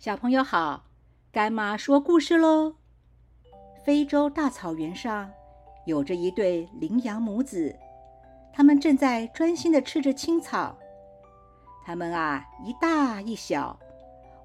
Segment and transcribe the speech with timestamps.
[0.00, 0.84] 小朋友好，
[1.30, 2.74] 干妈说故事喽。
[3.84, 5.30] 非洲大草原上
[5.84, 7.78] 有着一对羚羊母子，
[8.50, 10.74] 他们正在专心的吃着青草。
[11.84, 13.78] 他们啊，一大一小，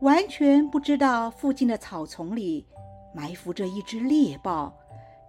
[0.00, 2.66] 完全不知道附近的草丛里
[3.14, 4.72] 埋伏着一只猎豹，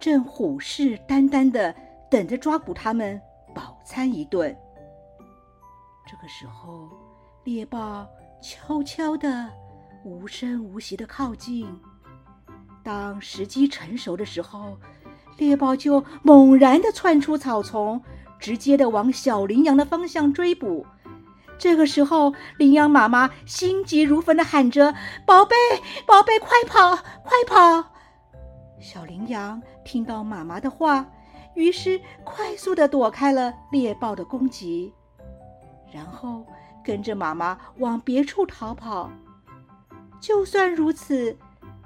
[0.00, 1.74] 正虎视眈眈的
[2.10, 3.20] 等着抓捕他们，
[3.54, 4.56] 饱餐一顿。
[6.06, 6.88] 这个时候，
[7.44, 8.08] 猎豹
[8.40, 9.52] 悄悄的。
[10.04, 11.66] 无声无息的靠近。
[12.82, 14.78] 当时机成熟的时候，
[15.38, 18.02] 猎豹就猛然的窜出草丛，
[18.38, 20.86] 直接的往小羚羊的方向追捕。
[21.58, 25.56] 这个时候，羚羊妈妈心急如焚的喊着：“宝贝，
[26.06, 27.90] 宝贝，快跑，快跑！”
[28.78, 31.06] 小羚羊听到妈妈的话，
[31.54, 34.92] 于是快速的躲开了猎豹的攻击，
[35.90, 36.44] 然后
[36.84, 39.10] 跟着妈妈往别处逃跑。
[40.24, 41.36] 就算如此，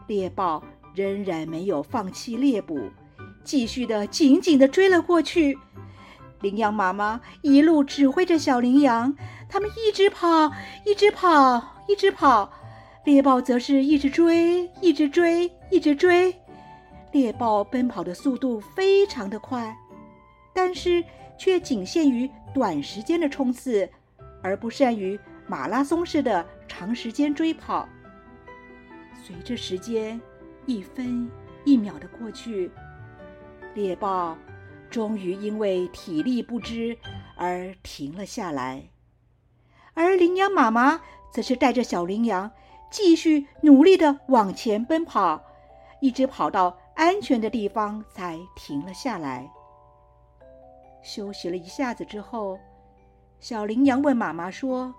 [0.06, 0.62] 猎豹
[0.94, 2.88] 仍然没有放弃猎捕，
[3.42, 5.58] 继续的紧紧的追了过去。
[6.40, 9.12] 羚羊妈妈一路指挥着小羚羊，
[9.48, 10.52] 他们一直跑，
[10.86, 12.52] 一直跑，一直跑。
[13.04, 16.32] 猎豹则是一直追，一直追，一直追。
[17.10, 19.76] 猎豹奔跑的速度非常的快，
[20.54, 21.02] 但是
[21.36, 23.90] 却仅限于短时间的冲刺，
[24.40, 25.18] 而不善于
[25.48, 27.88] 马拉松式的长时间追跑。
[29.28, 30.18] 随着时间
[30.64, 31.30] 一分
[31.66, 32.70] 一秒的过去，
[33.74, 34.34] 猎豹
[34.88, 36.96] 终于因为体力不支
[37.36, 38.88] 而停了下来，
[39.92, 42.50] 而羚羊妈妈则是带着小羚羊
[42.90, 45.44] 继续努力的往前奔跑，
[46.00, 49.46] 一直跑到安全的地方才停了下来。
[51.02, 52.58] 休息了一下子之后，
[53.40, 54.94] 小羚羊问妈妈说：“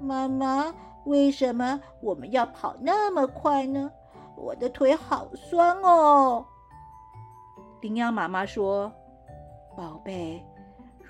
[0.00, 0.72] 妈妈。”
[1.04, 3.90] 为什么我们要跑那么快呢？
[4.36, 6.44] 我的腿好酸哦。
[7.80, 8.92] 羚羊妈妈说
[9.76, 10.44] ：“宝贝，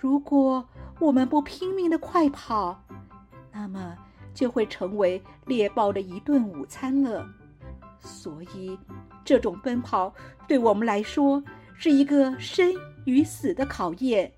[0.00, 0.64] 如果
[1.00, 2.78] 我们不拼命的快跑，
[3.52, 3.96] 那么
[4.32, 7.26] 就会成为猎豹的一顿午餐了。
[8.00, 8.78] 所以，
[9.24, 10.12] 这种奔跑
[10.46, 11.42] 对我们来说
[11.74, 12.72] 是一个生
[13.04, 14.32] 与死的考验。”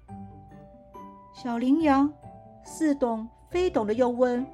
[1.33, 2.13] 小羚羊
[2.65, 4.45] 似懂非懂的又问。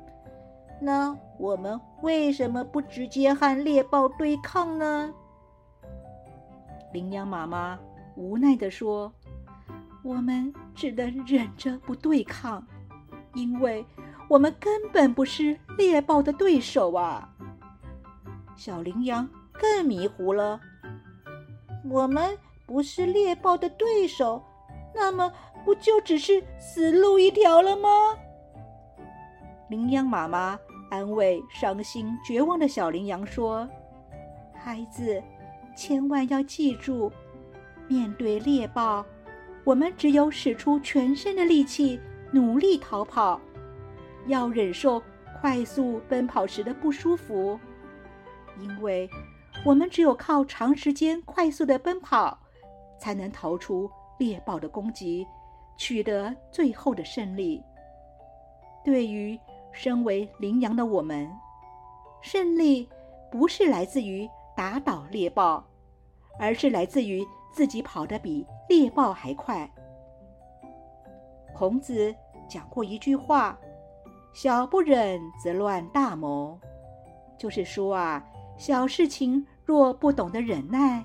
[0.81, 5.13] 那我们为什么不直接和猎豹对抗呢？
[6.93, 7.79] 羚羊妈妈
[8.15, 9.13] 无奈地说
[10.05, 12.65] ：“我们只能忍着不对抗，
[13.35, 13.85] 因为
[14.29, 17.29] 我们根本不是猎豹的对手啊。”
[18.55, 20.61] 小羚羊更迷糊了
[21.91, 24.43] ：“我们不是猎豹的对手，
[24.95, 25.33] 那么
[25.65, 27.89] 不就只是死路一条了吗？”
[29.69, 30.59] 羚羊妈妈
[30.91, 33.69] 安慰伤心绝望的小羚羊说
[34.55, 35.21] ：“孩子，
[35.77, 37.11] 千万要记住，
[37.89, 39.05] 面对猎豹，
[39.65, 42.01] 我们只有使出全身的力气，
[42.31, 43.41] 努力逃跑，
[44.27, 45.03] 要忍受
[45.41, 47.59] 快速奔跑时的不舒服，
[48.61, 49.11] 因为
[49.65, 52.39] 我们只有靠长时间快速的奔跑，
[53.01, 55.27] 才能逃出猎豹的攻击，
[55.77, 57.61] 取得最后的胜利。
[58.85, 59.37] 对于。”
[59.77, 61.31] 身为羚羊的我们，
[62.23, 62.89] 胜利
[63.31, 64.27] 不是来自于
[64.57, 65.63] 打倒猎豹，
[66.41, 67.23] 而是来自于
[67.53, 69.71] 自己跑得比猎豹还快。
[71.55, 72.15] 孔子
[72.49, 73.59] 讲过一句话
[74.33, 76.59] ：“小不忍则乱大谋。”
[77.39, 78.25] 就是说啊，
[78.57, 81.05] 小事情若不懂得忍耐，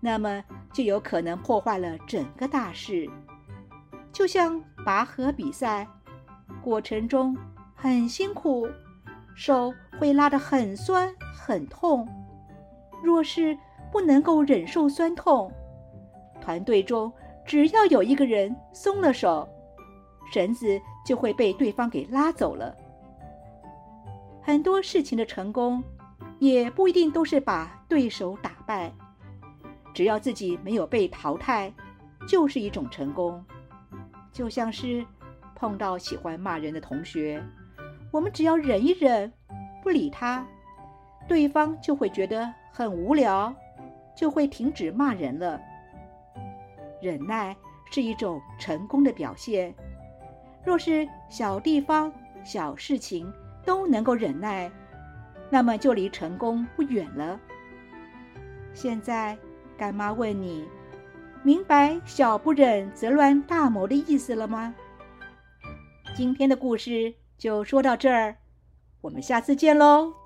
[0.00, 3.10] 那么就有可能破坏了整个大事。
[4.12, 5.84] 就像拔河比赛
[6.62, 7.36] 过程中。
[7.78, 8.66] 很辛苦，
[9.34, 12.08] 手会拉得很酸很痛。
[13.04, 13.56] 若是
[13.92, 15.52] 不能够忍受酸痛，
[16.40, 17.12] 团队中
[17.44, 19.46] 只要有一个人松了手，
[20.32, 22.74] 绳子就会被对方给拉走了。
[24.42, 25.84] 很多事情的成功，
[26.38, 28.90] 也不一定都是把对手打败，
[29.92, 31.72] 只要自己没有被淘汰，
[32.26, 33.44] 就是一种成功。
[34.32, 35.04] 就像是
[35.54, 37.44] 碰到喜欢骂人的同学。
[38.10, 39.32] 我们只要忍一忍，
[39.82, 40.46] 不理他，
[41.28, 43.54] 对方就会觉得很无聊，
[44.14, 45.60] 就会停止骂人了。
[47.02, 47.54] 忍耐
[47.90, 49.74] 是一种成功的表现。
[50.64, 52.12] 若是小地方、
[52.42, 53.30] 小事情
[53.64, 54.70] 都能够忍耐，
[55.50, 57.38] 那么就离成功不远了。
[58.72, 59.36] 现在，
[59.76, 60.66] 干妈问你，
[61.42, 64.74] 明白“小不忍则乱大谋”的意思了吗？
[66.14, 67.14] 今天的故事。
[67.38, 68.36] 就说到这儿，
[69.02, 70.25] 我们下次见喽。